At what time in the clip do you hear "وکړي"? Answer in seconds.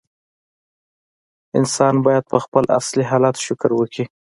3.75-4.05